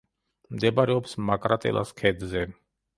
მდებარეობს 0.55 1.15
მაკრატელას 1.29 1.95
ქედზე. 2.03 2.47